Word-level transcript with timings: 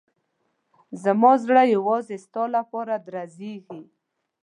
زما 1.03 1.31
زړه 1.43 1.61
یوازې 1.75 2.15
ستا 2.25 2.43
لپاره 2.55 2.93
درزېږي. 3.07 3.81